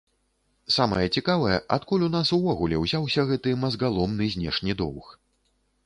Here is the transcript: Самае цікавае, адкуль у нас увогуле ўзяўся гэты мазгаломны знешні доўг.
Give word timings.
Самае 0.75 1.03
цікавае, 1.19 1.57
адкуль 1.77 2.07
у 2.09 2.11
нас 2.17 2.33
увогуле 2.39 2.75
ўзяўся 2.87 3.29
гэты 3.33 3.49
мазгаломны 3.65 4.25
знешні 4.37 4.73
доўг. 4.85 5.05